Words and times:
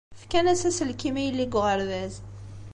Fkan-as 0.21 0.63
aselkim 0.69 1.15
i 1.17 1.23
yelli 1.25 1.45
deg 1.45 1.55
uɣerbaz. 1.59 2.13